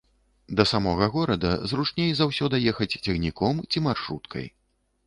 Да 0.59 0.63
самога 0.71 1.09
горада 1.17 1.51
зручней 1.73 2.09
за 2.21 2.29
ўсё 2.33 2.45
даехаць 2.57 2.91
цягніком 3.05 3.65
ці 3.71 3.87
маршруткай. 3.91 4.55